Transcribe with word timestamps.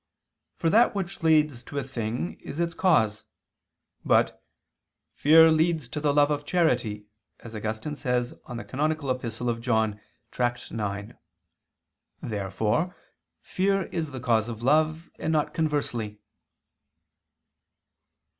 For 0.55 0.71
that 0.71 0.95
which 0.95 1.21
leads 1.21 1.61
to 1.61 1.77
a 1.77 1.83
thing 1.83 2.39
is 2.41 2.59
its 2.59 2.73
cause. 2.73 3.25
But 4.03 4.43
"fear 5.13 5.51
leads 5.51 5.87
to 5.89 5.99
the 5.99 6.11
love 6.11 6.31
of 6.31 6.43
charity" 6.43 7.05
as 7.41 7.55
Augustine 7.55 7.93
says 7.93 8.33
on 8.45 8.57
the 8.57 8.63
canonical 8.63 9.11
epistle 9.11 9.47
of 9.47 9.61
John 9.61 10.01
(Tract. 10.31 10.71
ix). 10.71 11.13
Therefore 12.19 12.95
fear 13.43 13.83
is 13.91 14.09
the 14.09 14.19
cause 14.19 14.49
of 14.49 14.63
love, 14.63 15.11
and 15.19 15.31
not 15.31 15.53
conversely. 15.53 16.17